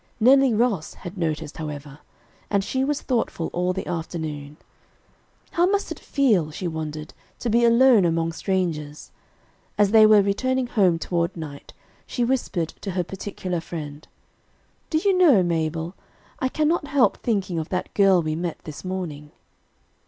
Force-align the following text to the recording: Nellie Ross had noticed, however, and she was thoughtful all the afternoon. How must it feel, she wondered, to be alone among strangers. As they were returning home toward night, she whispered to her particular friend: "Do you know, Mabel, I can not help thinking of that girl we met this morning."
Nellie 0.19 0.55
Ross 0.55 0.95
had 0.95 1.15
noticed, 1.15 1.57
however, 1.57 1.99
and 2.49 2.63
she 2.63 2.83
was 2.83 3.03
thoughtful 3.03 3.51
all 3.53 3.71
the 3.71 3.85
afternoon. 3.85 4.57
How 5.51 5.67
must 5.67 5.91
it 5.91 5.99
feel, 5.99 6.49
she 6.49 6.67
wondered, 6.67 7.13
to 7.37 7.51
be 7.51 7.63
alone 7.63 8.03
among 8.03 8.31
strangers. 8.31 9.11
As 9.77 9.91
they 9.91 10.07
were 10.07 10.23
returning 10.23 10.65
home 10.65 10.97
toward 10.97 11.37
night, 11.37 11.73
she 12.07 12.23
whispered 12.23 12.69
to 12.81 12.89
her 12.89 13.03
particular 13.03 13.59
friend: 13.61 14.07
"Do 14.89 14.97
you 14.97 15.15
know, 15.15 15.43
Mabel, 15.43 15.93
I 16.39 16.49
can 16.49 16.67
not 16.67 16.87
help 16.87 17.17
thinking 17.17 17.59
of 17.59 17.69
that 17.69 17.93
girl 17.93 18.23
we 18.23 18.35
met 18.35 18.57
this 18.63 18.83
morning." 18.83 19.29